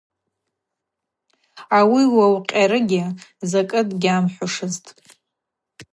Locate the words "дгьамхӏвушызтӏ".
3.89-4.89